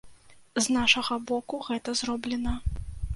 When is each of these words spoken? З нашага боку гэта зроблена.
З 0.67 0.77
нашага 0.77 1.17
боку 1.31 1.59
гэта 1.67 1.95
зроблена. 1.99 2.55